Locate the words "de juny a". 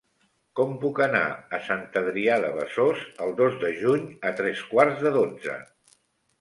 3.67-4.35